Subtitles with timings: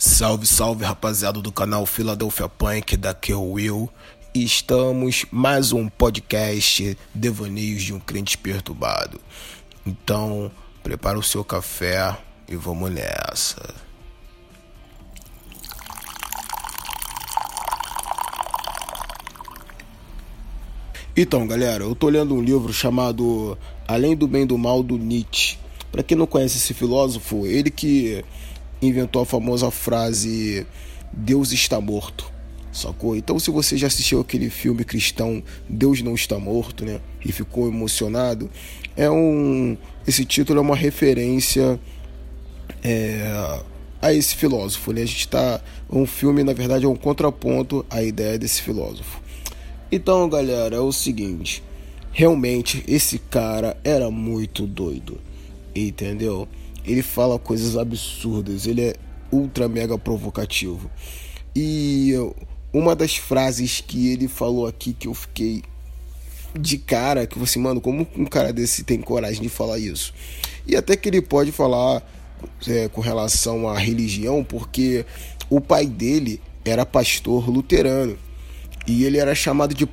[0.00, 3.90] Salve, salve rapaziada do canal Philadelphia Punk, daqui é o Will.
[4.32, 9.20] Estamos mais um podcast Devaneios de um Crente Perturbado.
[9.84, 10.52] Então,
[10.84, 12.16] prepara o seu café
[12.48, 13.74] e vamos nessa.
[21.16, 23.58] Então, galera, eu tô lendo um livro chamado
[23.88, 25.58] Além do Bem e do Mal do Nietzsche.
[25.90, 28.24] Para quem não conhece esse filósofo, ele que
[28.80, 30.66] inventou a famosa frase
[31.12, 32.30] Deus está morto.
[32.72, 33.16] Sacou?
[33.16, 37.00] Então, se você já assistiu aquele filme cristão Deus não está morto, né?
[37.24, 38.50] E ficou emocionado,
[38.96, 41.78] é um esse título é uma referência
[42.82, 43.60] é,
[44.00, 45.02] a esse filósofo, né?
[45.02, 49.20] A gente tá um filme, na verdade, é um contraponto à ideia desse filósofo.
[49.90, 51.62] Então, galera, é o seguinte,
[52.12, 55.18] realmente esse cara era muito doido.
[55.74, 56.48] Entendeu?
[56.88, 58.94] Ele fala coisas absurdas, ele é
[59.30, 60.90] ultra mega provocativo.
[61.54, 62.14] E
[62.72, 65.62] uma das frases que ele falou aqui que eu fiquei
[66.58, 70.14] de cara, que você, mano, como um cara desse tem coragem de falar isso?
[70.66, 72.02] E até que ele pode falar
[72.66, 75.04] é, com relação à religião, porque
[75.50, 78.18] o pai dele era pastor luterano.
[78.86, 79.86] E ele era chamado de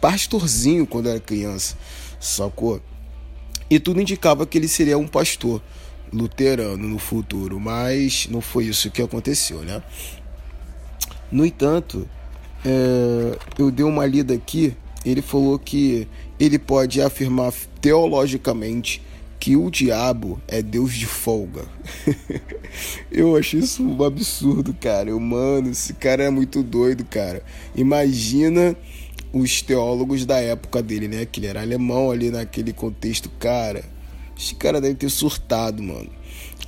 [0.00, 1.76] pastorzinho quando era criança,
[2.20, 2.82] sacou?
[3.70, 5.62] E tudo indicava que ele seria um pastor
[6.12, 9.82] luterano no futuro, mas não foi isso que aconteceu, né?
[11.30, 12.08] No entanto,
[12.64, 19.02] é, eu dei uma lida aqui, ele falou que ele pode afirmar teologicamente
[19.38, 21.64] que o diabo é Deus de folga.
[23.12, 25.10] eu acho isso um absurdo, cara.
[25.10, 27.42] Eu, mano, esse cara é muito doido, cara.
[27.74, 28.74] Imagina
[29.32, 31.26] os teólogos da época dele, né?
[31.26, 33.95] Que ele era alemão ali naquele contexto, cara
[34.36, 36.10] esse cara deve ter surtado, mano.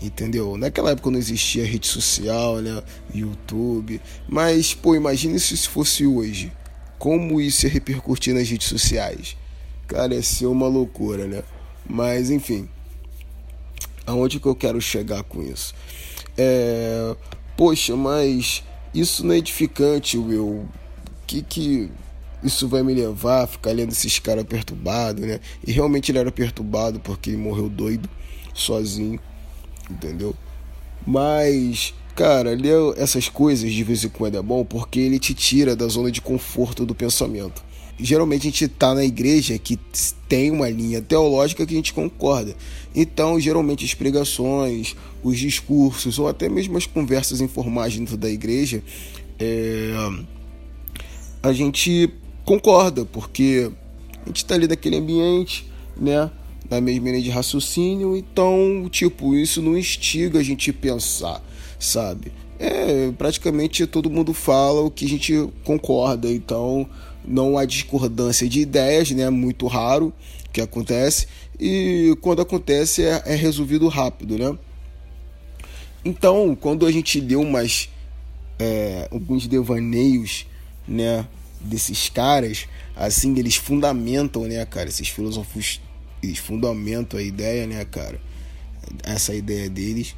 [0.01, 0.57] Entendeu?
[0.57, 2.83] Naquela época não existia rede social, né?
[3.13, 4.01] YouTube.
[4.29, 6.53] Mas, pô, imagine se isso fosse hoje.
[6.99, 9.37] Como isso ia repercutir nas redes sociais?
[9.87, 11.43] Cara, ia ser uma loucura, né?
[11.89, 12.69] Mas, enfim.
[14.07, 15.75] Aonde que eu quero chegar com isso?
[16.37, 17.17] É.
[17.57, 18.63] Poxa, mas
[18.95, 20.69] isso não é edificante, Will.
[21.27, 21.91] Que que
[22.43, 25.41] isso vai me levar a ficar lendo esses caras perturbados, né?
[25.67, 28.09] E realmente ele era perturbado porque ele morreu doido,
[28.55, 29.19] sozinho,
[29.91, 30.35] entendeu?
[31.07, 35.75] Mas, cara, ler essas coisas de vez em quando é bom porque ele te tira
[35.75, 37.67] da zona de conforto do pensamento.
[38.01, 39.77] Geralmente a gente tá na igreja que
[40.29, 42.55] tem uma linha teológica que a gente concorda.
[42.95, 48.85] Então, geralmente as pregações, os discursos ou até mesmo as conversas informais dentro da igreja,
[49.41, 49.93] é,
[51.43, 52.13] a gente
[52.49, 53.71] concorda, porque
[54.25, 56.31] a gente está ali naquele ambiente, né?
[56.71, 61.43] Na mesma linha de raciocínio, então, tipo, isso não instiga a gente pensar,
[61.79, 62.33] sabe?
[62.59, 66.89] É, praticamente todo mundo fala o que a gente concorda, então
[67.23, 69.29] não há discordância de ideias, né?
[69.29, 70.11] Muito raro
[70.51, 71.27] que acontece,
[71.61, 74.59] e quando acontece é, é resolvido rápido, né?
[76.03, 77.91] Então, quando a gente lê umas,
[78.59, 80.47] é, alguns devaneios,
[80.87, 81.27] né,
[81.61, 84.89] desses caras, assim, eles fundamentam, né, cara?
[84.89, 85.81] Esses filósofos,
[86.23, 88.21] eles fundamentam a ideia, né, cara?
[89.03, 90.15] Essa ideia deles.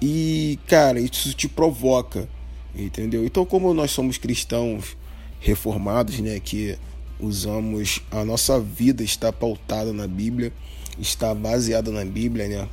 [0.00, 2.28] E, cara, isso te provoca,
[2.74, 3.24] entendeu?
[3.24, 4.96] Então, como nós somos cristãos
[5.40, 6.78] reformados, né, que
[7.18, 10.52] usamos a nossa vida está pautada na Bíblia,
[10.98, 12.68] está baseada na Bíblia, né,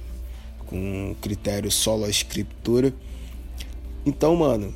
[0.65, 2.93] com critério solo a escritura.
[4.05, 4.73] Então, mano,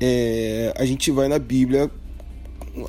[0.00, 1.90] é, a gente vai na Bíblia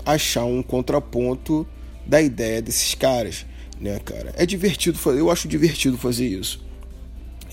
[0.05, 1.65] achar um contraponto
[2.05, 3.45] da ideia desses caras,
[3.79, 4.33] né, cara?
[4.37, 6.63] É divertido fazer, eu acho divertido fazer isso.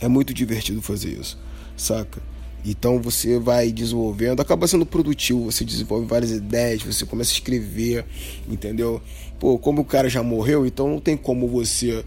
[0.01, 1.39] É muito divertido fazer isso,
[1.77, 2.21] saca?
[2.65, 8.05] Então você vai desenvolvendo, acaba sendo produtivo, você desenvolve várias ideias, você começa a escrever,
[8.49, 9.03] entendeu?
[9.39, 12.05] Pô, como o cara já morreu, então não tem como você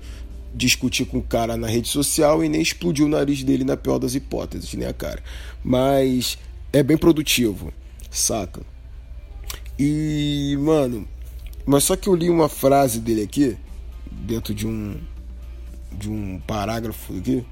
[0.53, 3.99] discutir com o cara na rede social e nem explodir o nariz dele na pior
[3.99, 5.21] das hipóteses, né, cara?
[5.61, 6.37] Mas
[6.75, 7.71] é bem produtivo,
[8.11, 8.61] saca?
[9.79, 11.07] E, mano,
[11.65, 13.57] mas só que eu li uma frase dele aqui,
[14.11, 14.99] dentro de um
[15.89, 17.45] de um parágrafo aqui,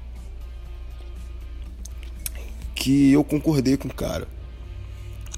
[2.74, 4.28] que eu concordei com o cara.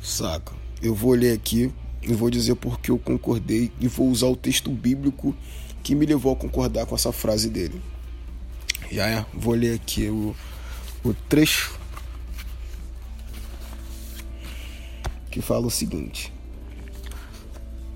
[0.03, 0.53] Saca?
[0.83, 1.73] Eu vou ler aqui
[2.03, 5.33] e vou dizer porque eu concordei e vou usar o texto bíblico
[5.85, 7.81] que me levou a concordar com essa frase dele.
[8.91, 10.35] Já é, vou ler aqui o,
[11.05, 11.79] o trecho
[15.37, 16.33] que fala o seguinte: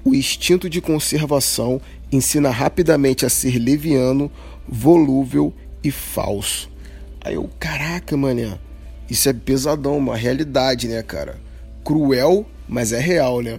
[0.04, 1.80] O instinto de conservação
[2.12, 4.30] ensina rapidamente a ser leviano,
[4.68, 6.70] volúvel e falso.
[7.22, 8.58] Aí eu, caraca, mané.
[9.08, 11.40] Isso é pesadão, uma realidade, né, cara?
[11.82, 13.58] Cruel, mas é real, né?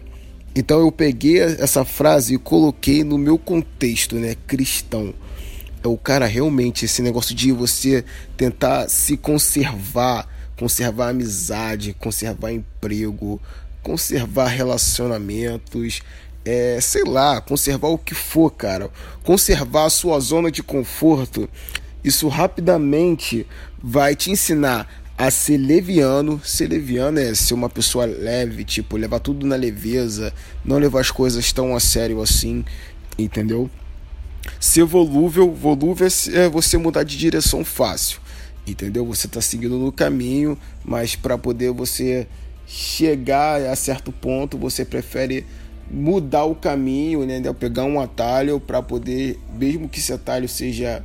[0.56, 5.12] Então eu peguei essa frase e coloquei no meu contexto, né, cristão.
[5.84, 8.06] É o cara realmente esse negócio de você
[8.38, 13.42] tentar se conservar, conservar amizade, conservar emprego,
[13.84, 16.02] conservar relacionamentos,
[16.44, 18.90] é, sei lá, conservar o que for, cara.
[19.24, 21.50] Conservar a sua zona de conforto.
[22.04, 23.46] Isso rapidamente
[23.82, 24.88] vai te ensinar
[25.18, 26.42] a ser leviano.
[26.44, 30.34] Ser leviano é ser uma pessoa leve, tipo, levar tudo na leveza,
[30.66, 32.66] não levar as coisas tão a sério assim,
[33.18, 33.70] entendeu?
[34.60, 38.20] Ser volúvel, volúvel é você mudar de direção fácil,
[38.66, 39.06] entendeu?
[39.06, 42.28] Você tá seguindo no caminho, mas para poder você
[42.74, 45.46] chegar a certo ponto, você prefere
[45.90, 47.42] mudar o caminho, né?
[47.52, 51.04] Pegar um atalho para poder, mesmo que esse atalho seja,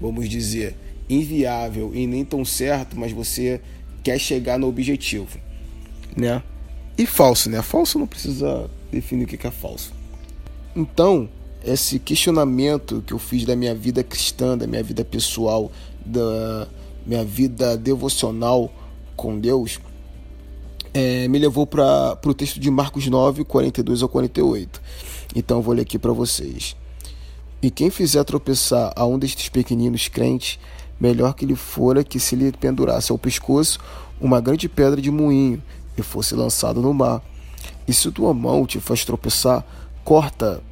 [0.00, 0.74] vamos dizer,
[1.08, 3.60] inviável e nem tão certo, mas você
[4.02, 5.38] quer chegar no objetivo,
[6.16, 6.42] né?
[6.96, 7.60] E falso, né?
[7.60, 9.92] Falso não precisa definir o que é falso.
[10.74, 11.28] Então,
[11.62, 15.70] esse questionamento que eu fiz da minha vida cristã, da minha vida pessoal,
[16.02, 16.66] da
[17.04, 18.72] minha vida devocional
[19.14, 19.78] com Deus,
[20.94, 24.80] é, me levou para o texto de Marcos 9, 42 ao 48.
[25.34, 26.76] Então, vou ler aqui para vocês.
[27.60, 30.58] E quem fizer tropeçar a um destes pequeninos crentes,
[31.00, 33.80] melhor que lhe fora que se lhe pendurasse ao pescoço
[34.20, 35.60] uma grande pedra de moinho
[35.98, 37.20] e fosse lançado no mar.
[37.88, 39.64] E se tua mão te faz tropeçar,
[40.04, 40.62] corta,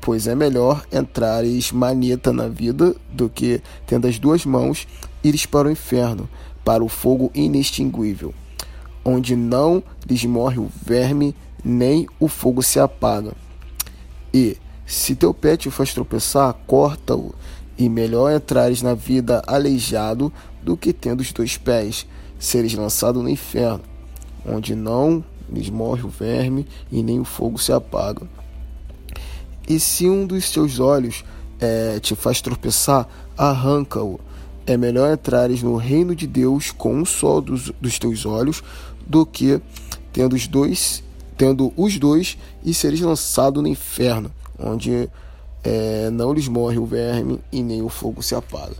[0.00, 4.86] pois é melhor entrares maneta na vida do que, tendo as duas mãos,
[5.24, 6.28] ires para o inferno,
[6.64, 8.32] para o fogo inextinguível,
[9.08, 11.34] onde não lhes morre o verme,
[11.64, 13.32] nem o fogo se apaga.
[14.32, 14.56] E,
[14.86, 17.34] se teu pé te faz tropeçar, corta-o
[17.78, 20.32] e melhor entrares na vida aleijado
[20.62, 22.06] do que tendo os dois pés,
[22.38, 23.80] seres lançado no inferno,
[24.44, 28.28] onde não lhes morre o verme e nem o fogo se apaga.
[29.66, 31.24] E se um dos teus olhos
[31.60, 34.20] é, te faz tropeçar, arranca-o.
[34.66, 38.62] É melhor entrares no reino de Deus com um só dos, dos teus olhos
[39.08, 39.60] do que
[40.12, 41.02] tendo os dois,
[41.36, 45.08] tendo os dois e seres lançado no inferno, onde
[45.64, 48.76] é, não lhes morre o verme e nem o fogo se apaga.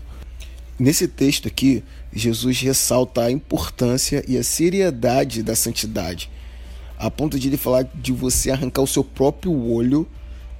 [0.77, 1.83] Nesse texto aqui,
[2.13, 6.29] Jesus ressalta a importância e a seriedade da santidade,
[6.97, 10.07] a ponto de ele falar de você arrancar o seu próprio olho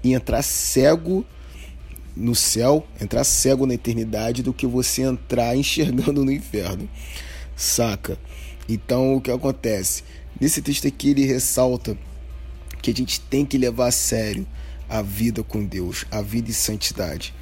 [0.03, 1.25] e entrar cego
[2.15, 6.89] no céu, entrar cego na eternidade, do que você entrar enxergando no inferno.
[7.55, 8.17] Saca?
[8.69, 10.03] Então, o que acontece?
[10.39, 11.97] Nesse texto aqui, ele ressalta
[12.83, 14.45] que a gente tem que levar a sério
[14.87, 17.33] a vida com Deus, a vida em santidade.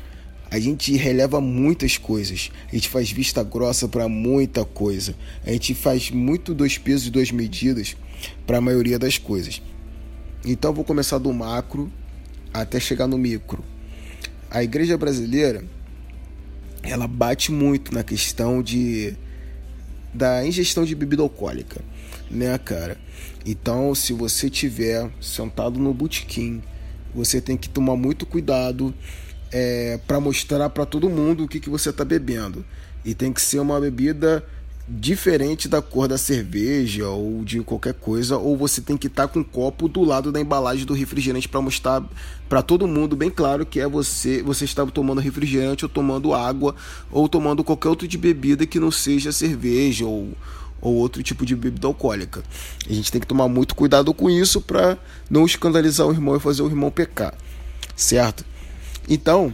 [0.50, 5.14] A gente releva muitas coisas, a gente faz vista grossa para muita coisa,
[5.46, 7.98] a gente faz muito dois pesos e duas medidas
[8.46, 9.62] para a maioria das coisas.
[10.46, 11.92] Então vou começar do macro
[12.54, 13.62] até chegar no micro.
[14.50, 15.66] A igreja brasileira
[16.82, 19.18] ela bate muito na questão de
[20.18, 21.82] da ingestão de bebida alcoólica,
[22.30, 22.98] né, cara?
[23.46, 26.62] Então, se você tiver sentado no botequim
[27.18, 28.94] você tem que tomar muito cuidado
[29.52, 32.64] é, para mostrar para todo mundo o que, que você está bebendo.
[33.04, 34.46] E tem que ser uma bebida
[34.88, 39.34] diferente da cor da cerveja ou de qualquer coisa, ou você tem que estar tá
[39.34, 42.02] com um copo do lado da embalagem do refrigerante para mostrar
[42.48, 46.74] para todo mundo bem claro que é você, você está tomando refrigerante ou tomando água
[47.12, 50.32] ou tomando qualquer outro de bebida que não seja cerveja ou
[50.80, 52.44] ou outro tipo de bebida alcoólica.
[52.88, 54.96] A gente tem que tomar muito cuidado com isso para
[55.28, 57.34] não escandalizar o irmão e fazer o irmão pecar,
[57.96, 58.46] certo?
[59.10, 59.54] Então,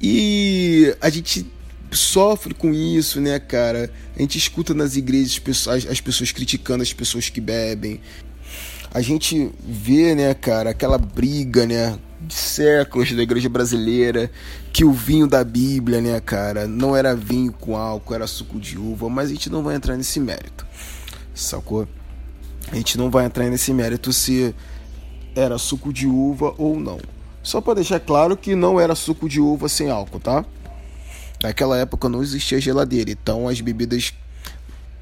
[0.00, 1.46] e a gente
[1.90, 3.90] sofre com isso, né, cara?
[4.16, 5.40] A gente escuta nas igrejas
[5.90, 8.00] as pessoas criticando as pessoas que bebem.
[8.92, 14.30] A gente vê, né, cara, aquela briga, né, de séculos da igreja brasileira
[14.72, 18.78] que o vinho da Bíblia, né, cara, não era vinho com álcool, era suco de
[18.78, 20.66] uva, mas a gente não vai entrar nesse mérito,
[21.34, 21.88] sacou?
[22.70, 24.54] A gente não vai entrar nesse mérito se
[25.34, 26.98] era suco de uva ou não.
[27.42, 30.44] Só para deixar claro que não era suco de uva sem álcool, tá?
[31.42, 34.14] Naquela época não existia geladeira, então as bebidas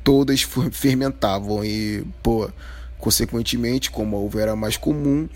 [0.02, 2.50] todas fermentavam e, pô,
[2.98, 5.28] consequentemente, como a uva era mais comum,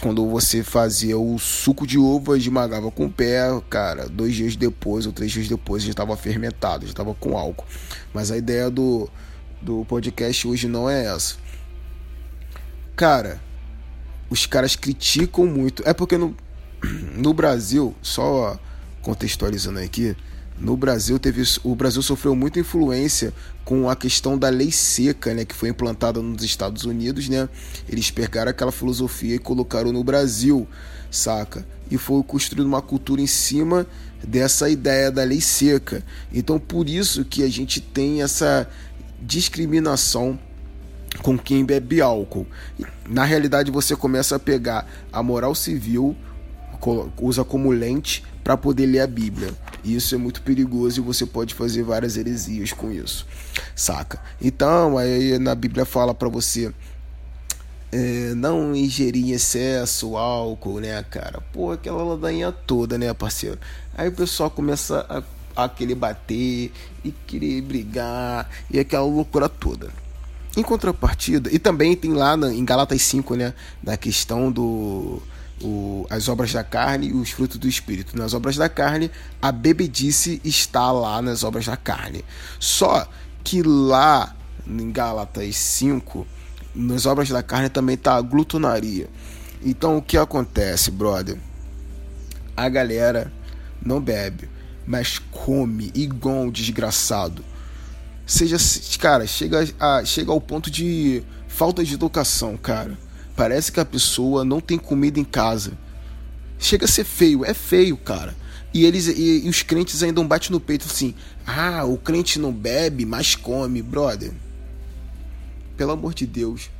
[0.00, 5.06] quando você fazia o suco de uva, esmagava com o pé, cara, dois dias depois
[5.06, 7.64] ou três dias depois já estava fermentado, já estava com álcool.
[8.12, 9.08] Mas a ideia do,
[9.62, 11.36] do podcast hoje não é essa.
[12.96, 13.40] Cara,
[14.28, 15.82] os caras criticam muito.
[15.86, 16.36] É porque no,
[17.16, 18.58] no Brasil, só
[19.04, 20.16] contextualizando aqui,
[20.58, 23.32] no Brasil teve o Brasil sofreu muita influência
[23.64, 27.48] com a questão da lei seca, né, que foi implantada nos Estados Unidos, né?
[27.88, 30.66] Eles pegaram aquela filosofia e colocaram no Brasil,
[31.10, 31.66] saca?
[31.90, 33.86] E foi construindo uma cultura em cima
[34.26, 36.02] dessa ideia da lei seca.
[36.32, 38.68] Então, por isso que a gente tem essa
[39.20, 40.38] discriminação
[41.22, 42.46] com quem bebe álcool.
[43.08, 46.16] Na realidade, você começa a pegar a moral civil,
[47.20, 49.54] usa como lente para poder ler a Bíblia.
[49.82, 53.26] Isso é muito perigoso e você pode fazer várias heresias com isso,
[53.74, 54.20] saca?
[54.40, 56.72] Então, aí na Bíblia fala para você
[57.90, 61.40] é, não ingerir em excesso álcool, né, cara?
[61.52, 63.58] Pô, aquela ladainha toda, né, parceiro?
[63.96, 65.06] Aí o pessoal começa
[65.56, 66.70] a, a querer bater
[67.02, 69.90] e querer brigar e aquela loucura toda.
[70.56, 75.20] Em contrapartida, e também tem lá na, em Galatas 5, né, da questão do
[75.62, 78.16] o, as obras da carne e os frutos do espírito.
[78.16, 82.24] Nas obras da carne, a bebedice está lá nas obras da carne.
[82.58, 83.08] Só
[83.42, 84.34] que lá
[84.66, 86.26] em Gálatas 5,
[86.74, 89.08] nas obras da carne também está a glutonaria.
[89.62, 91.38] Então o que acontece, brother?
[92.56, 93.32] A galera
[93.84, 94.48] não bebe,
[94.86, 97.44] mas come igual um desgraçado.
[98.26, 98.56] Seja,
[98.98, 102.98] cara, chega, a, chega ao ponto de falta de educação, cara.
[103.36, 105.72] Parece que a pessoa não tem comida em casa.
[106.58, 108.34] Chega a ser feio, é feio, cara.
[108.72, 111.14] E eles e, e os crentes ainda não batem no peito assim:
[111.46, 114.32] "Ah, o crente não bebe, mas come, brother".
[115.76, 116.70] Pelo amor de Deus.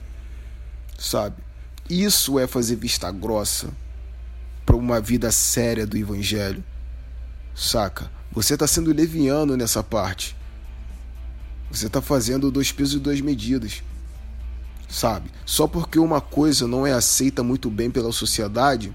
[0.97, 1.37] Sabe?
[1.91, 3.69] Isso é fazer vista grossa
[4.65, 6.65] para uma vida séria do evangelho.
[7.55, 8.11] Saca?
[8.33, 10.37] Você está sendo leviano nessa parte.
[11.71, 13.83] Você está fazendo dois pesos e duas medidas
[14.95, 15.29] sabe?
[15.45, 18.95] Só porque uma coisa não é aceita muito bem pela sociedade,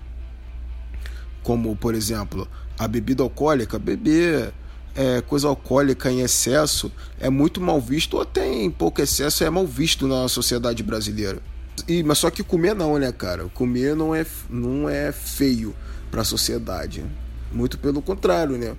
[1.43, 4.53] como por exemplo a bebida alcoólica, beber
[4.95, 6.89] é, coisa alcoólica em excesso
[7.19, 11.39] é muito mal visto, ou até em pouco excesso é mal visto na sociedade brasileira.
[11.85, 13.49] E, mas só que comer não, né, cara?
[13.53, 15.75] Comer não é, não é feio
[16.09, 17.03] para a sociedade.
[17.51, 18.75] Muito pelo contrário, né?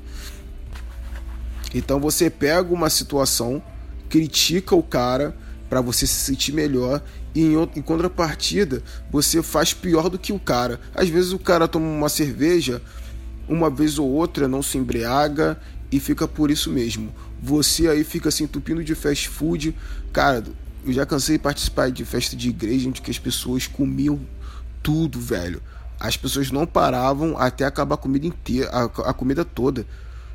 [1.75, 3.63] Então você pega uma situação,
[4.09, 5.37] critica o cara,
[5.71, 7.01] para você se sentir melhor
[7.33, 10.81] e em, em, contrapartida você faz pior do que o cara.
[10.93, 12.83] Às vezes o cara toma uma cerveja
[13.49, 15.59] uma vez ou outra, não se embriaga
[15.91, 17.15] e fica por isso mesmo.
[17.41, 19.75] Você aí fica se entupindo de fast food.
[20.13, 20.43] Cara,
[20.85, 24.21] eu já cansei de participar de festa de igreja onde que as pessoas comiam
[24.83, 25.63] tudo, velho.
[25.99, 29.87] As pessoas não paravam até acabar a comida inteira, a, a comida toda.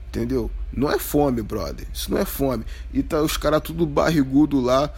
[0.07, 0.49] Entendeu?
[0.71, 1.85] Não é fome, brother.
[1.93, 2.63] Isso não é fome.
[2.93, 4.93] E tá os caras tudo barrigudo lá,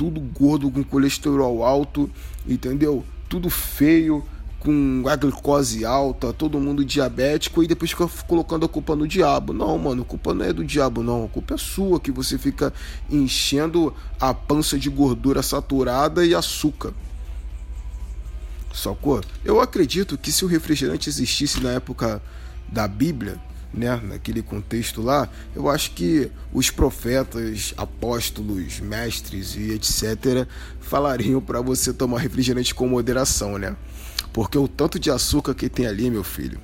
[0.00, 2.10] tudo gordo, com colesterol alto,
[2.48, 3.04] entendeu?
[3.28, 4.24] Tudo feio,
[4.58, 9.52] com a glicose alta, todo mundo diabético e depois fica colocando a culpa no diabo.
[9.52, 11.26] Não, mano, a culpa não é do diabo, não.
[11.26, 12.72] A culpa é sua que você fica
[13.10, 16.94] enchendo a pança de gordura saturada e açúcar.
[18.72, 19.20] Sacou?
[19.44, 22.22] Eu acredito que se o refrigerante existisse na época
[22.66, 23.38] da Bíblia,
[23.72, 30.46] né, naquele contexto lá, eu acho que os profetas, apóstolos, mestres e etc
[30.80, 33.76] falariam para você tomar refrigerante com moderação, né?
[34.32, 36.60] Porque o tanto de açúcar que tem ali, meu filho,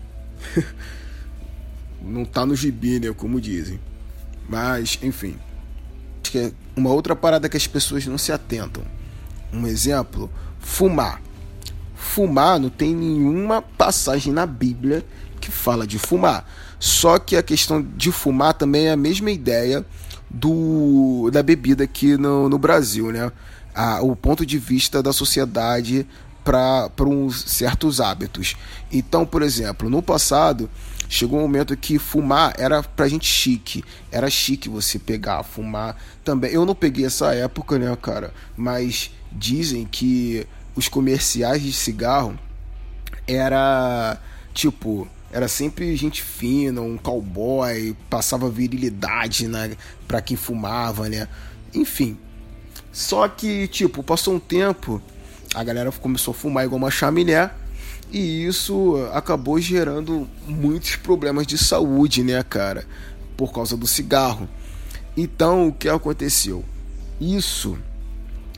[2.02, 3.80] não tá no gibi, né, como dizem.
[4.48, 5.36] Mas, enfim,
[6.22, 8.84] acho que é uma outra parada que as pessoas não se atentam.
[9.52, 11.20] Um exemplo, fumar.
[11.94, 15.04] Fumar não tem nenhuma passagem na Bíblia
[15.40, 16.46] que fala de fumar.
[16.78, 19.84] Só que a questão de fumar também é a mesma ideia
[20.28, 23.30] do da bebida aqui no, no Brasil, né?
[23.74, 26.06] A, o ponto de vista da sociedade
[26.44, 28.56] para uns certos hábitos.
[28.92, 30.70] Então, por exemplo, no passado
[31.08, 33.84] chegou um momento que fumar era pra gente chique.
[34.10, 36.52] Era chique você pegar, fumar também.
[36.52, 38.32] Eu não peguei essa época, né, cara?
[38.56, 42.38] Mas dizem que os comerciais de cigarro
[43.26, 44.18] era
[44.54, 51.28] tipo era sempre gente fina, um cowboy, passava virilidade né, para quem fumava, né?
[51.74, 52.16] Enfim.
[52.92, 55.02] Só que, tipo, passou um tempo,
[55.54, 57.50] a galera começou a fumar igual uma chaminé,
[58.10, 62.86] e isso acabou gerando muitos problemas de saúde, né, cara?
[63.36, 64.48] Por causa do cigarro.
[65.16, 66.64] Então, o que aconteceu?
[67.20, 67.76] Isso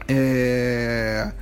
[0.07, 1.33] é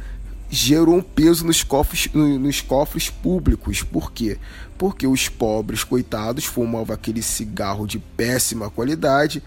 [0.57, 3.83] gerou um peso nos cofres, nos cofres públicos.
[3.83, 4.39] Por quê?
[4.79, 9.43] Porque os pobres, coitados, fumavam aquele cigarro de péssima qualidade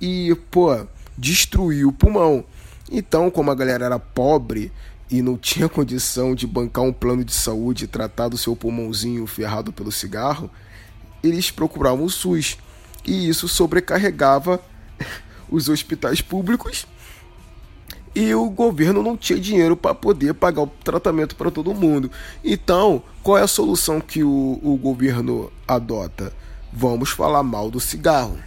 [0.00, 0.84] e, pô,
[1.16, 2.44] destruiu o pulmão.
[2.90, 4.72] Então, como a galera era pobre
[5.08, 9.24] e não tinha condição de bancar um plano de saúde e tratar do seu pulmãozinho
[9.28, 10.50] ferrado pelo cigarro,
[11.22, 12.58] eles procuravam o SUS.
[13.06, 14.60] E isso sobrecarregava
[15.48, 16.84] os hospitais públicos
[18.14, 22.10] e o governo não tinha dinheiro para poder pagar o tratamento para todo mundo.
[22.44, 26.32] Então, qual é a solução que o, o governo adota?
[26.72, 28.38] Vamos falar mal do cigarro.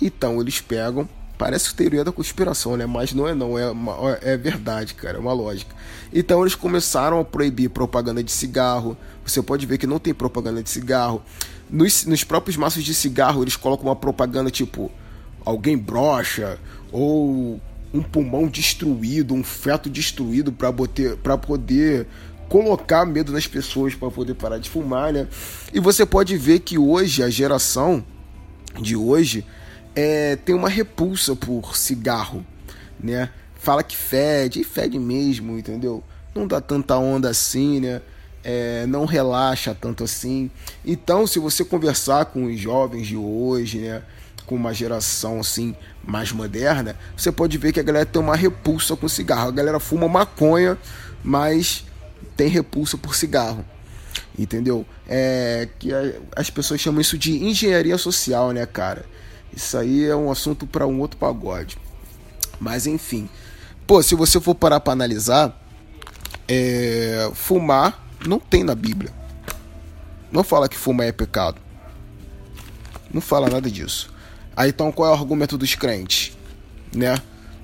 [0.00, 1.08] Então eles pegam,
[1.38, 2.86] parece teoria da conspiração, né?
[2.86, 5.74] Mas não é não, é, uma, é verdade, cara, é uma lógica.
[6.12, 8.96] Então eles começaram a proibir propaganda de cigarro.
[9.24, 11.22] Você pode ver que não tem propaganda de cigarro.
[11.70, 14.90] Nos, nos próprios maços de cigarro eles colocam uma propaganda tipo
[15.44, 16.58] alguém brocha
[16.92, 17.60] ou
[17.94, 22.08] um pulmão destruído, um feto destruído para poder
[22.48, 25.28] colocar medo nas pessoas para poder parar de fumar, né?
[25.72, 28.04] E você pode ver que hoje a geração
[28.80, 29.46] de hoje
[29.94, 32.44] é, tem uma repulsa por cigarro,
[33.00, 33.30] né?
[33.54, 36.02] Fala que fede, e fede mesmo, entendeu?
[36.34, 38.02] Não dá tanta onda assim, né?
[38.42, 40.50] É, não relaxa tanto assim.
[40.84, 44.02] Então, se você conversar com os jovens de hoje, né?
[44.46, 48.94] Com uma geração assim mais moderna, você pode ver que a galera tem uma repulsa
[48.94, 49.48] com cigarro.
[49.48, 50.76] A galera fuma maconha,
[51.22, 51.84] mas
[52.36, 53.64] tem repulsa por cigarro.
[54.38, 54.84] Entendeu?
[55.08, 55.90] É que
[56.36, 59.06] as pessoas chamam isso de engenharia social, né, cara?
[59.54, 61.78] Isso aí é um assunto para um outro pagode.
[62.58, 63.28] Mas enfim.
[63.86, 65.60] Pô, se você for parar para analisar,
[66.48, 69.12] é, fumar não tem na Bíblia.
[70.32, 71.60] Não fala que fumar é pecado.
[73.12, 74.12] Não fala nada disso.
[74.56, 76.36] Aí então qual é o argumento dos crentes?
[76.94, 77.20] Né?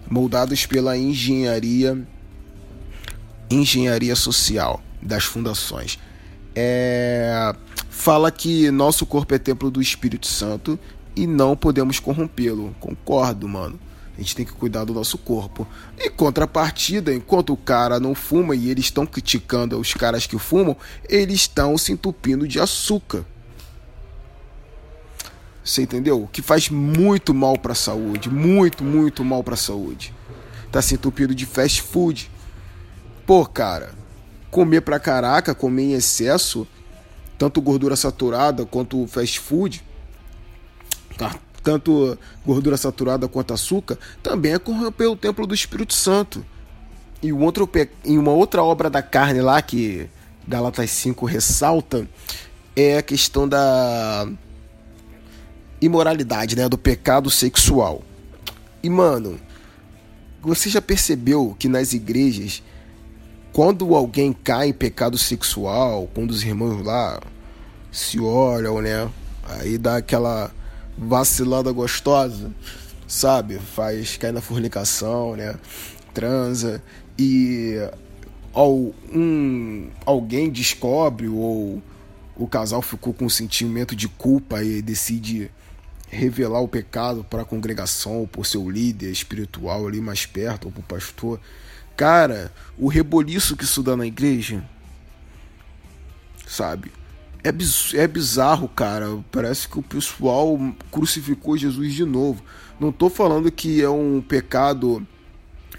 [0.09, 2.07] Moldados pela engenharia
[3.51, 5.99] engenharia social das fundações.
[6.55, 7.55] É,
[7.89, 10.79] fala que nosso corpo é templo do Espírito Santo
[11.17, 12.75] e não podemos corrompê-lo.
[12.79, 13.79] Concordo, mano.
[14.17, 15.67] A gente tem que cuidar do nosso corpo.
[15.99, 20.77] Em contrapartida, enquanto o cara não fuma e eles estão criticando os caras que fumam,
[21.09, 23.25] eles estão se entupindo de açúcar.
[25.71, 26.29] Você entendeu?
[26.33, 30.13] Que faz muito mal para a saúde, muito, muito mal para a saúde.
[30.73, 32.29] Tá se entupindo de fast food.
[33.25, 33.95] Pô, cara,
[34.51, 36.67] comer pra caraca, comer em excesso,
[37.39, 39.85] tanto gordura saturada quanto fast food,
[41.17, 41.37] tá?
[41.63, 46.45] tanto gordura saturada quanto açúcar, também é corromper o templo do Espírito Santo.
[47.23, 47.71] E um outro,
[48.05, 50.11] em uma outra obra da carne lá que
[50.49, 52.09] Galatas 5 ressalta
[52.75, 54.27] é a questão da
[55.81, 58.03] imoralidade, né, do pecado sexual.
[58.83, 59.39] E mano,
[60.43, 62.63] você já percebeu que nas igrejas
[63.53, 67.21] quando alguém cai em pecado sexual, quando os irmãos lá
[67.91, 69.11] se olham, né?
[69.43, 70.53] Aí dá aquela
[70.97, 72.53] vacilada gostosa,
[73.09, 73.59] sabe?
[73.59, 75.57] Faz cair na fornicação, né?
[76.15, 76.83] Transa
[77.19, 77.77] e
[78.53, 81.83] ao, um, alguém descobre ou
[82.37, 85.51] o casal ficou com um sentimento de culpa e decide
[86.11, 90.81] revelar o pecado para a congregação, por seu líder espiritual ali mais perto, ou para
[90.81, 91.41] o pastor
[92.01, 94.65] Cara, o reboliço que isso dá na igreja,
[96.47, 96.91] sabe?
[97.45, 97.51] É,
[97.95, 99.23] é bizarro, cara.
[99.31, 100.59] Parece que o pessoal
[100.91, 102.43] crucificou Jesus de novo.
[102.81, 105.07] Não tô falando que é um pecado.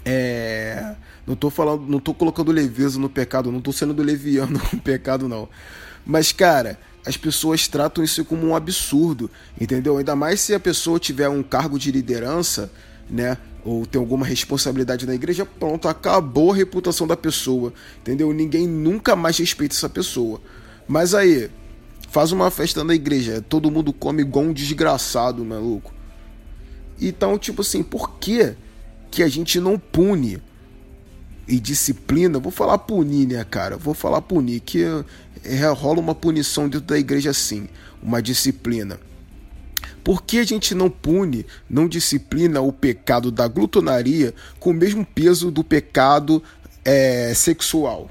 [0.04, 0.94] É.
[1.26, 1.88] Não tô falando.
[1.88, 3.50] Não tô colocando leveza no pecado.
[3.50, 5.48] Não tô sendo leviano com o pecado, não.
[6.06, 9.30] Mas, cara, as pessoas tratam isso como um absurdo.
[9.60, 9.98] Entendeu?
[9.98, 12.70] Ainda mais se a pessoa tiver um cargo de liderança,
[13.08, 13.36] né?
[13.64, 18.32] ou tem alguma responsabilidade na igreja, pronto, acabou a reputação da pessoa, entendeu?
[18.32, 20.40] Ninguém nunca mais respeita essa pessoa.
[20.88, 21.48] Mas aí,
[22.08, 25.94] faz uma festa na igreja, todo mundo come igual um desgraçado, maluco.
[27.00, 28.54] Então, tipo assim, por que
[29.10, 30.42] que a gente não pune
[31.46, 32.38] e disciplina?
[32.38, 33.76] Vou falar punir, né, cara?
[33.76, 34.84] Vou falar punir, que
[35.44, 37.68] é, rola uma punição dentro da igreja assim,
[38.02, 38.98] uma disciplina
[40.02, 45.04] por que a gente não pune, não disciplina o pecado da glutonaria com o mesmo
[45.04, 46.42] peso do pecado
[46.84, 48.10] é, sexual?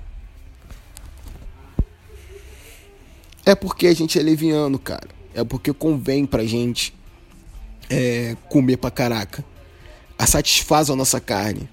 [3.46, 5.10] É porque a gente é leviano, cara.
[5.34, 6.94] É porque convém pra gente
[7.89, 9.44] é, comer pra caraca.
[10.17, 11.67] A satisfaz a nossa carne.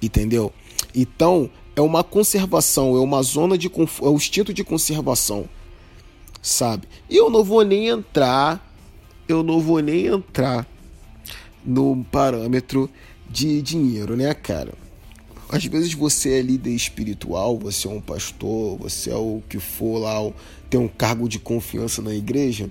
[0.00, 0.52] Entendeu?
[1.00, 5.48] Então, é uma conservação, é uma zona de é o instinto de conservação,
[6.42, 6.88] sabe?
[7.08, 8.68] E eu não vou nem entrar
[9.28, 10.66] eu não vou nem entrar
[11.64, 12.88] no parâmetro
[13.28, 14.72] de dinheiro, né, cara?
[15.50, 19.98] Às vezes você é líder espiritual, você é um pastor, você é o que for
[19.98, 20.32] lá,
[20.70, 22.70] tem um cargo de confiança na igreja,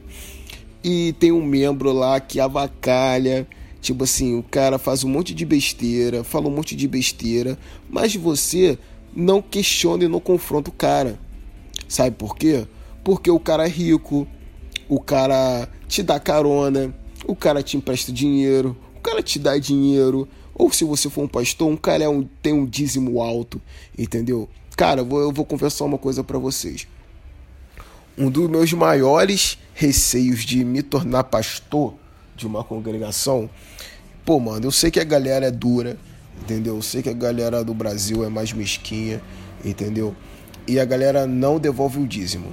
[0.83, 3.47] e tem um membro lá que avacalha,
[3.87, 7.57] tipo assim, o cara faz um monte de besteira, fala um monte de besteira,
[7.89, 8.77] mas você
[9.15, 11.17] não questiona e não confronta o cara.
[11.87, 12.67] Sabe por quê?
[13.01, 14.27] Porque o cara é rico,
[14.89, 16.93] o cara te dá carona,
[17.25, 21.27] o cara te empresta dinheiro, o cara te dá dinheiro, ou se você for um
[21.27, 23.61] pastor, um cara é um, tem um dízimo alto,
[23.97, 24.49] entendeu?
[24.75, 26.85] Cara, eu vou, eu vou confessar uma coisa para vocês.
[28.17, 31.93] Um dos meus maiores receios de me tornar pastor
[32.35, 33.49] de uma congregação,
[34.27, 35.95] pô, mano, eu sei que a galera é dura,
[36.41, 36.75] entendeu?
[36.75, 39.21] Eu sei que a galera do Brasil é mais mesquinha,
[39.63, 40.13] entendeu?
[40.67, 42.51] E a galera não devolve o dízimo,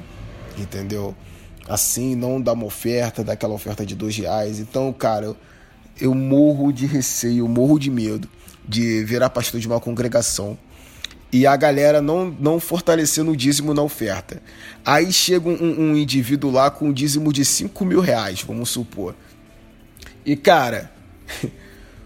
[0.57, 1.17] entendeu?
[1.69, 4.61] Assim, não dá uma oferta, dá aquela oferta de dois reais.
[4.61, 5.35] Então, cara,
[6.01, 8.29] eu, morro de receio, morro de medo
[8.69, 10.57] de virar pastor de uma congregação
[11.33, 14.41] e a galera não, não fortalecendo o dízimo na oferta.
[14.87, 19.17] Aí chega um, um indivíduo lá com um dízimo de 5 mil reais, vamos supor.
[20.25, 20.94] E cara,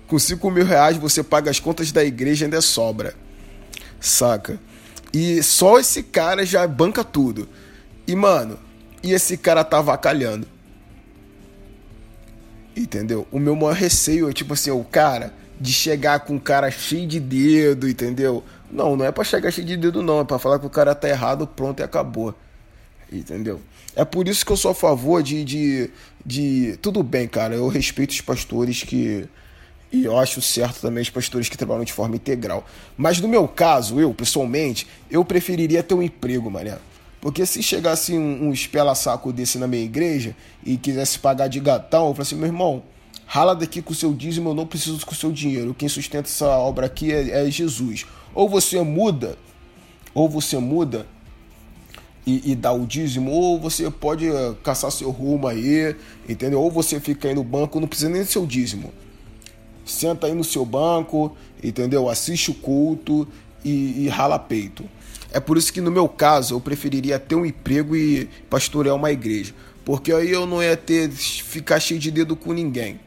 [0.08, 3.14] com 5 mil reais você paga as contas da igreja e ainda sobra.
[4.00, 4.58] Saca?
[5.12, 7.48] E só esse cara já banca tudo.
[8.06, 8.58] E mano,
[9.02, 10.46] e esse cara tá avacalhando.
[12.76, 13.26] Entendeu?
[13.30, 17.06] O meu maior receio é tipo assim, o cara de chegar com um cara cheio
[17.06, 18.44] de dedo, entendeu?
[18.70, 20.20] Não, não é para chegar cheio de dedo, não.
[20.20, 22.34] É para falar que o cara tá errado, pronto e acabou.
[23.10, 23.60] Entendeu?
[23.96, 25.90] É por isso que eu sou a favor de, de,
[26.24, 26.78] de.
[26.80, 27.54] Tudo bem, cara.
[27.54, 29.26] Eu respeito os pastores que.
[29.90, 32.66] E eu acho certo também os pastores que trabalham de forma integral.
[32.96, 36.78] Mas no meu caso, eu, pessoalmente, eu preferiria ter um emprego, mané.
[37.20, 42.08] Porque se chegasse um, um espela-saco desse na minha igreja e quisesse pagar de gatão,
[42.08, 42.82] eu falei assim, meu irmão,
[43.26, 45.74] rala daqui com o seu dízimo, eu não preciso com o seu dinheiro.
[45.74, 48.06] Quem sustenta essa obra aqui é, é Jesus.
[48.34, 49.36] Ou você muda,
[50.14, 51.06] ou você muda
[52.26, 55.96] e, e, dá o dízimo, ou você pode eh, caçar seu rumo aí,
[56.28, 56.60] entendeu?
[56.60, 58.92] Ou você fica aí no banco, não precisa nem do seu dízimo.
[59.90, 62.08] Senta aí no seu banco, entendeu?
[62.08, 63.26] Assiste o culto
[63.64, 64.84] e, e rala peito.
[65.32, 69.10] É por isso que no meu caso eu preferiria ter um emprego e pastorear uma
[69.10, 69.54] igreja.
[69.84, 73.00] Porque aí eu não ia ter ficar cheio de dedo com ninguém.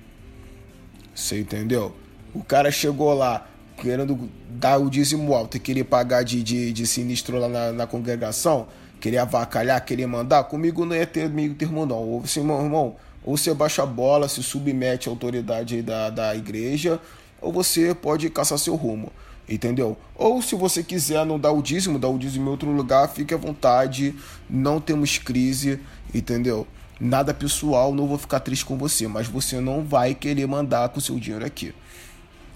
[1.14, 1.96] Você entendeu?
[2.34, 6.88] O cara chegou lá, querendo dar o dízimo alto e querer pagar de, de, de
[6.88, 8.68] sinistro lá na, na, congregação,
[9.00, 11.98] querer avacalhar, querer mandar, comigo não ia ter meio termo não.
[11.98, 16.36] Ou você, meu irmão, ou você baixa a bola, se submete à autoridade da, da
[16.36, 17.00] igreja,
[17.40, 19.12] ou você pode caçar seu rumo.
[19.50, 19.98] Entendeu?
[20.16, 23.34] Ou se você quiser não dar o dízimo, dar o dízimo em outro lugar, fique
[23.34, 24.16] à vontade.
[24.50, 25.80] Não temos crise,
[26.14, 26.66] entendeu?
[27.00, 31.00] Nada pessoal, não vou ficar triste com você, mas você não vai querer mandar com
[31.00, 31.74] seu dinheiro aqui.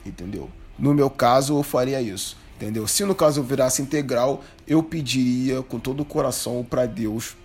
[0.06, 0.50] Entendeu?
[0.78, 2.38] No meu caso, eu faria isso.
[2.56, 2.88] Entendeu?
[2.88, 7.36] Se no caso eu virasse integral, eu pediria com todo o coração para Deus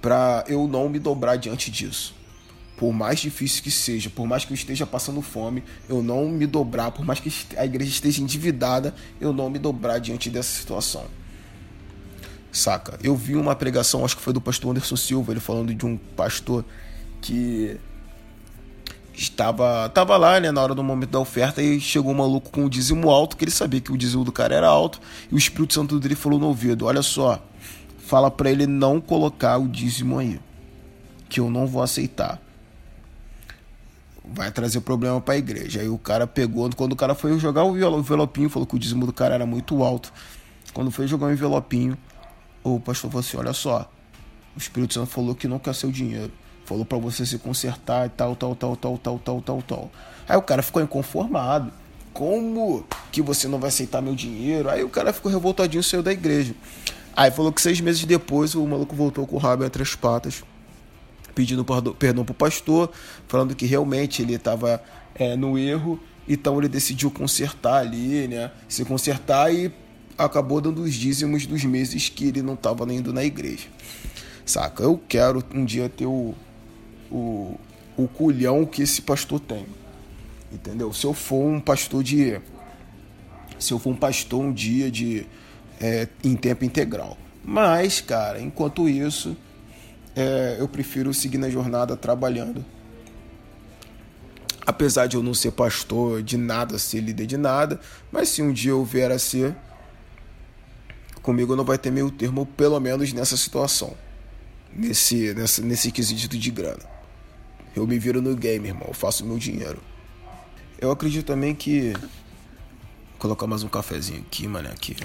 [0.00, 2.14] para eu não me dobrar diante disso.
[2.76, 6.46] Por mais difícil que seja, por mais que eu esteja passando fome, eu não me
[6.46, 11.04] dobrar, por mais que a igreja esteja endividada, eu não me dobrar diante dessa situação.
[12.50, 12.98] Saca?
[13.02, 15.96] Eu vi uma pregação, acho que foi do pastor Anderson Silva, ele falando de um
[15.96, 16.64] pastor
[17.20, 17.78] que
[19.12, 22.64] estava tava lá, né, na hora do momento da oferta e chegou um maluco com
[22.64, 25.38] o dízimo alto, que ele sabia que o dízimo do cara era alto, e o
[25.38, 27.42] Espírito Santo dele falou no ouvido: "Olha só,
[28.10, 30.40] fala para ele não colocar o dízimo aí,
[31.28, 32.42] que eu não vou aceitar.
[34.24, 35.80] Vai trazer problema para a igreja".
[35.80, 39.06] Aí o cara pegou, quando o cara foi jogar o envelopinho, falou que o dízimo
[39.06, 40.12] do cara era muito alto.
[40.74, 41.96] Quando foi jogar o envelopinho,
[42.64, 43.88] o pastor falou assim: "Olha só,
[44.56, 46.32] o Espírito Santo falou que não quer seu dinheiro
[46.70, 49.90] falou para você se consertar e tal, tal, tal, tal, tal, tal, tal, tal.
[50.28, 51.72] Aí o cara ficou inconformado.
[52.12, 54.70] Como que você não vai aceitar meu dinheiro?
[54.70, 56.54] Aí o cara ficou revoltadinho saiu da igreja.
[57.20, 60.42] Aí falou que seis meses depois o maluco voltou com o rabo entre as patas,
[61.34, 61.66] pedindo
[61.98, 62.90] perdão pro pastor,
[63.28, 64.82] falando que realmente ele estava
[65.14, 68.50] é, no erro, então ele decidiu consertar ali, né?
[68.66, 69.70] Se consertar e
[70.16, 73.68] acabou dando os dízimos dos meses que ele não estava indo na igreja.
[74.46, 74.82] Saca?
[74.82, 76.34] Eu quero um dia ter o,
[77.10, 77.60] o,
[77.98, 79.66] o culhão que esse pastor tem.
[80.50, 80.90] Entendeu?
[80.94, 82.40] Se eu for um pastor de.
[83.58, 85.26] Se eu for um pastor um dia de.
[85.80, 87.16] É, em tempo integral.
[87.42, 89.36] Mas, cara, enquanto isso,
[90.14, 92.64] é, eu prefiro seguir na jornada trabalhando.
[94.66, 97.80] Apesar de eu não ser pastor de nada, ser líder de nada,
[98.12, 99.56] mas se um dia eu vier a ser,
[101.22, 103.96] comigo não vai ter meio termo, pelo menos nessa situação,
[104.72, 107.00] nesse, nesse, nesse quesito de grana.
[107.74, 108.86] Eu me viro no game, irmão.
[108.88, 109.80] Eu faço meu dinheiro.
[110.80, 111.92] Eu acredito também que.
[111.92, 114.68] Vou colocar mais um cafezinho aqui, mano.
[114.68, 114.96] Aqui.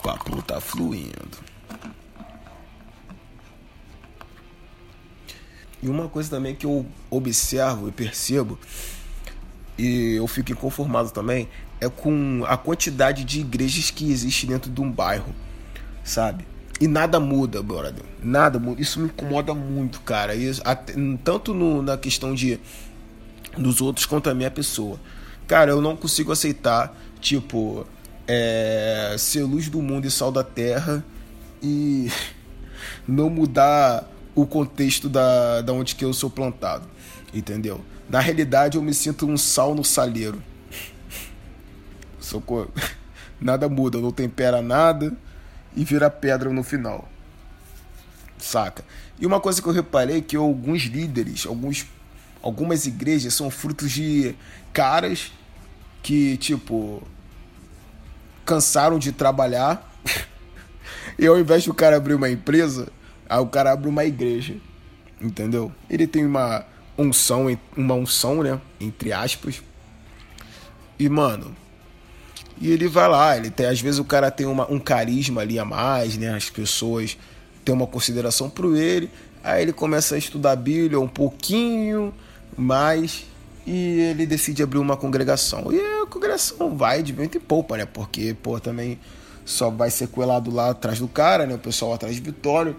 [0.00, 1.38] O papo tá fluindo.
[5.82, 8.58] E uma coisa também que eu observo e percebo,
[9.76, 11.48] e eu fico inconformado também,
[11.80, 15.34] é com a quantidade de igrejas que existe dentro de um bairro,
[16.02, 16.46] sabe?
[16.80, 18.04] E nada muda, brother.
[18.22, 18.80] Nada muda.
[18.80, 20.34] Isso me incomoda muito, cara.
[20.34, 22.58] Isso, até, tanto no, na questão de
[23.56, 24.98] dos outros quanto a minha pessoa.
[25.46, 27.86] Cara, eu não consigo aceitar, tipo,
[28.32, 31.04] é, ser luz do mundo e sal da terra
[31.60, 32.08] e
[33.06, 36.86] não mudar o contexto da, da onde que eu sou plantado.
[37.34, 37.84] Entendeu?
[38.08, 40.40] Na realidade, eu me sinto um sal no saleiro.
[42.20, 42.70] Socorro.
[43.40, 45.16] Nada muda, não tempera nada
[45.74, 47.08] e vira pedra no final.
[48.36, 48.84] Saca?
[49.18, 51.86] E uma coisa que eu reparei é que alguns líderes, alguns,
[52.42, 54.34] algumas igrejas são frutos de
[54.74, 55.32] caras
[56.02, 57.02] que, tipo,
[58.44, 59.90] cansaram de trabalhar.
[61.18, 62.88] e ao invés do cara abrir uma empresa,
[63.28, 64.56] aí o cara abre uma igreja.
[65.20, 65.70] Entendeu?
[65.88, 66.64] Ele tem uma
[66.96, 68.60] unção, uma unção, né?
[68.80, 69.62] Entre aspas.
[70.98, 71.54] E, mano,
[72.60, 75.58] e ele vai lá, ele tem, às vezes o cara tem uma, um carisma ali
[75.58, 76.34] a mais, né?
[76.34, 77.16] As pessoas
[77.64, 79.10] têm uma consideração por ele.
[79.42, 82.12] Aí ele começa a estudar a Bíblia um pouquinho
[82.56, 83.24] mais
[83.66, 85.72] e ele decide abrir uma congregação.
[85.72, 87.86] E a congregação vai de vento e poupa, né?
[87.86, 88.98] Porque, pô, também
[89.44, 91.54] só vai ser coelado lá atrás do cara, né?
[91.54, 92.76] O pessoal atrás de Vitório.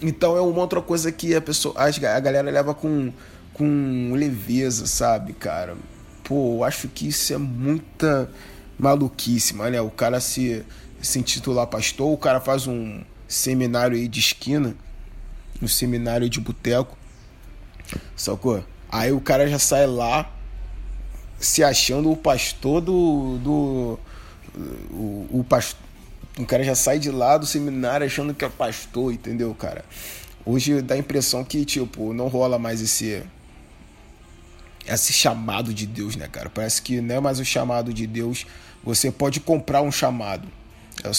[0.00, 3.12] Então é uma outra coisa que a pessoa, a galera leva com,
[3.54, 5.76] com leveza, sabe, cara?
[6.24, 8.30] Pô, eu acho que isso é muita
[8.78, 9.80] maluquice, né?
[9.80, 10.64] O cara se,
[11.00, 14.74] se intitular pastor, o cara faz um seminário aí de esquina,
[15.60, 16.96] um seminário de boteco,
[18.16, 18.64] sacou?
[18.90, 20.30] Aí o cara já sai lá
[21.42, 23.38] se achando o pastor do.
[23.38, 23.98] do
[24.90, 25.46] o, o.
[26.38, 29.84] O cara já sai de lá do seminário achando que é pastor, entendeu, cara?
[30.46, 33.22] Hoje dá a impressão que, tipo, não rola mais esse
[34.86, 36.48] esse chamado de Deus, né, cara?
[36.48, 38.46] Parece que não é mais o chamado de Deus.
[38.82, 40.48] Você pode comprar um chamado.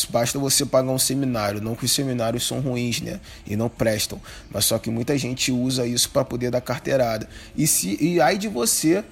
[0.09, 1.61] Basta você pagar um seminário.
[1.61, 3.19] Não que os seminários são ruins, né?
[3.45, 4.19] E não prestam.
[4.51, 7.29] Mas só que muita gente usa isso para poder dar carteirada.
[7.55, 9.03] E, se, e aí de você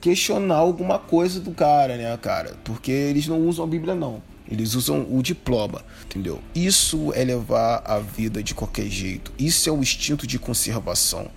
[0.00, 2.54] questionar alguma coisa do cara, né, cara?
[2.64, 4.22] Porque eles não usam a Bíblia, não.
[4.50, 6.40] Eles usam o diploma, entendeu?
[6.54, 9.32] Isso é levar a vida de qualquer jeito.
[9.38, 11.30] Isso é o instinto de conservação,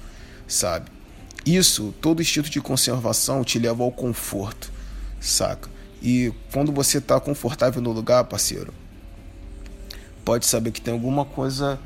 [0.47, 0.89] sabe?
[1.45, 4.71] Isso, todo instinto de conservação te leva ao conforto,
[5.19, 5.69] saca?
[6.01, 8.73] E quando você está confortável no lugar, parceiro,
[10.25, 11.79] pode saber que tem alguma coisa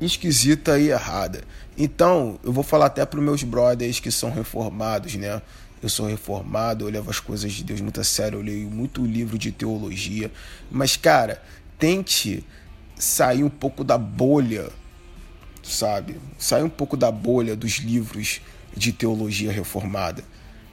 [0.00, 1.44] esquisita e errada.
[1.76, 5.40] Então, eu vou falar até para meus brothers que são reformados, né?
[5.82, 9.04] Eu sou reformado, eu levo as coisas de Deus muito a sério, eu leio muito
[9.04, 10.30] livro de teologia.
[10.70, 11.40] Mas, cara,
[11.78, 12.44] tente
[12.96, 14.70] sair um pouco da bolha,
[15.62, 16.16] sabe?
[16.36, 18.40] Sair um pouco da bolha dos livros
[18.76, 20.24] de teologia reformada.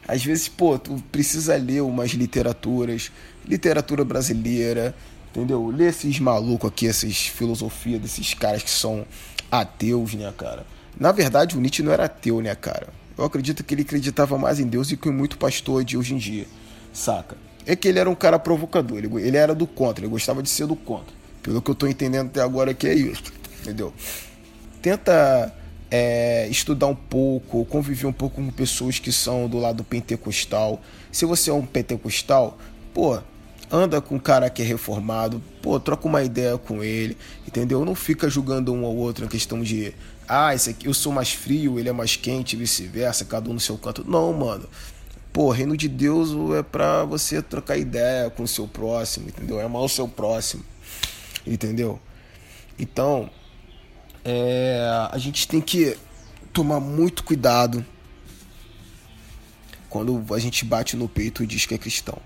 [0.07, 3.11] Às vezes, pô, tu precisa ler umas literaturas,
[3.47, 4.95] literatura brasileira,
[5.29, 5.67] entendeu?
[5.67, 9.05] Ler esses malucos aqui, essas filosofias desses caras que são
[9.51, 10.65] ateus, né, cara?
[10.99, 12.87] Na verdade, o Nietzsche não era ateu, né, cara?
[13.17, 16.17] Eu acredito que ele acreditava mais em Deus do que muito pastor de hoje em
[16.17, 16.45] dia,
[16.93, 17.37] saca?
[17.65, 20.49] É que ele era um cara provocador, ele, ele era do contra, ele gostava de
[20.49, 21.13] ser do contra.
[21.41, 23.23] Pelo que eu tô entendendo até agora que é isso,
[23.61, 23.93] entendeu?
[24.81, 25.53] Tenta
[25.89, 30.81] é, estudar um pouco, conviver um pouco com pessoas que são do lado pentecostal.
[31.11, 32.57] Se você é um pentecostal,
[32.93, 33.19] pô,
[33.71, 37.83] anda com um cara que é reformado, pô, troca uma ideia com ele, entendeu?
[37.85, 39.93] Não fica julgando um ao outro na questão de,
[40.27, 43.59] ah, esse aqui eu sou mais frio, ele é mais quente, vice-versa, cada um no
[43.59, 44.09] seu canto.
[44.09, 44.67] Não, mano.
[45.31, 49.59] Pô, reino de Deus é pra você trocar ideia com o seu próximo, entendeu?
[49.59, 50.63] É amar o seu próximo,
[51.45, 51.99] entendeu?
[52.79, 53.29] Então,
[54.23, 55.97] é, a gente tem que
[56.53, 57.85] tomar muito cuidado
[59.89, 62.17] quando a gente bate no peito e diz que é cristão.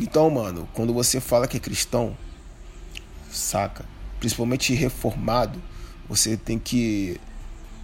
[0.00, 2.16] Então, mano, quando você fala que é cristão,
[3.30, 3.84] saca?
[4.18, 5.62] Principalmente reformado,
[6.08, 7.20] você tem que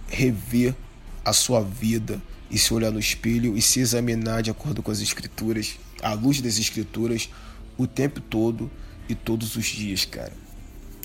[0.07, 0.75] rever
[1.23, 4.99] a sua vida e se olhar no espelho e se examinar de acordo com as
[4.99, 7.29] escrituras, à luz das escrituras,
[7.77, 8.69] o tempo todo
[9.09, 10.33] e todos os dias, cara.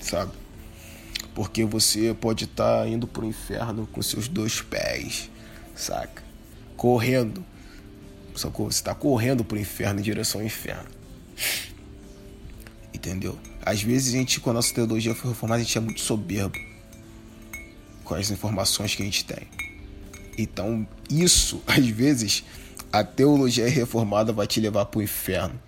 [0.01, 0.31] Sabe?
[1.33, 5.29] Porque você pode estar tá indo pro inferno com seus dois pés,
[5.75, 6.23] saca?
[6.77, 7.43] Correndo.
[8.35, 8.71] Sacou?
[8.71, 10.87] Você está correndo pro inferno em direção ao inferno.
[12.93, 13.37] Entendeu?
[13.61, 16.68] Às vezes a gente, com a nossa teologia foi reformada, a gente é muito soberbo
[18.09, 19.47] com as informações que a gente tem.
[20.35, 22.43] Então, isso, às vezes,
[22.91, 25.59] a teologia reformada vai te levar para o inferno.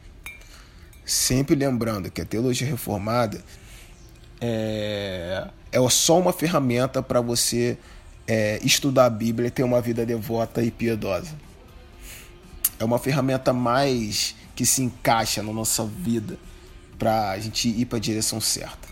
[1.05, 3.43] Sempre lembrando que a teologia reformada
[4.39, 7.77] é, é só uma ferramenta para você
[8.27, 11.35] é, estudar a Bíblia e ter uma vida devota e piedosa.
[12.79, 16.39] É uma ferramenta mais que se encaixa na nossa vida
[16.97, 18.90] para a gente ir para a direção certa.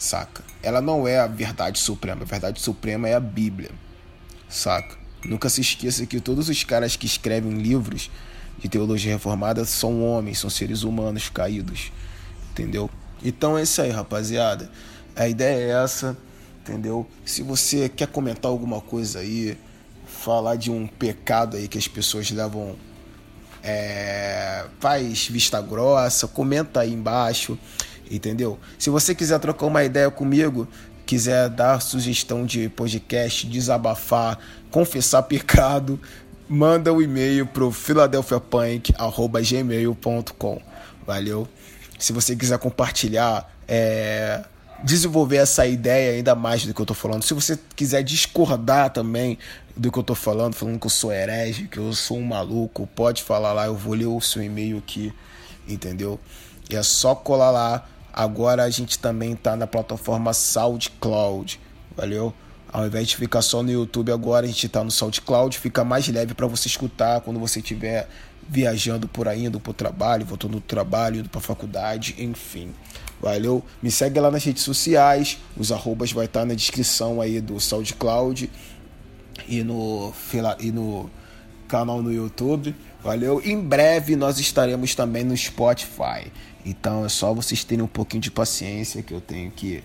[0.00, 0.42] Saca?
[0.62, 2.22] Ela não é a verdade suprema.
[2.22, 3.70] A verdade suprema é a Bíblia,
[4.48, 4.96] saca?
[5.24, 8.10] Nunca se esqueça que todos os caras que escrevem livros
[8.58, 11.92] de teologia reformada são homens, são seres humanos caídos,
[12.50, 12.90] entendeu?
[13.22, 14.70] Então é isso aí, rapaziada.
[15.14, 16.16] A ideia é essa,
[16.62, 17.06] entendeu?
[17.24, 19.58] Se você quer comentar alguma coisa aí,
[20.06, 22.76] falar de um pecado aí que as pessoas levam
[23.62, 27.58] é, faz vista grossa, comenta aí embaixo,
[28.10, 28.58] entendeu?
[28.78, 30.66] Se você quiser trocar uma ideia comigo,
[31.06, 34.38] quiser dar sugestão de podcast, desabafar,
[34.70, 35.98] confessar pecado,
[36.48, 40.60] manda o um e-mail pro philadelphiapunk@gmail.com.
[41.06, 41.46] Valeu.
[41.98, 44.42] Se você quiser compartilhar, é,
[44.82, 47.22] desenvolver essa ideia ainda mais do que eu tô falando.
[47.22, 49.38] Se você quiser discordar também
[49.76, 52.88] do que eu tô falando, falando que eu sou herege, que eu sou um maluco,
[52.94, 55.12] pode falar lá, eu vou ler o seu e-mail aqui,
[55.68, 56.18] entendeu?
[56.68, 57.86] E é só colar lá.
[58.12, 61.60] Agora a gente também tá na plataforma SoundCloud,
[61.96, 62.34] valeu?
[62.72, 66.06] Ao invés de ficar só no YouTube agora, a gente tá no SoundCloud, fica mais
[66.08, 68.08] leve para você escutar quando você estiver
[68.48, 72.72] viajando por aí, indo pro trabalho, voltando do trabalho, indo pra faculdade, enfim.
[73.20, 73.64] Valeu?
[73.82, 77.60] Me segue lá nas redes sociais, os arrobas vai estar tá na descrição aí do
[77.60, 78.50] SoundCloud
[79.48, 80.12] e no,
[80.58, 81.10] e no
[81.68, 82.74] canal no YouTube.
[83.02, 83.40] Valeu?
[83.44, 86.30] Em breve nós estaremos também no Spotify.
[86.64, 89.82] Então é só vocês terem um pouquinho de paciência que eu tenho que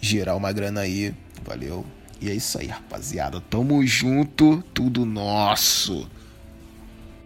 [0.00, 1.14] girar uma grana aí.
[1.44, 1.84] Valeu?
[2.20, 3.40] E é isso aí, rapaziada.
[3.40, 6.08] Tamo junto, tudo nosso.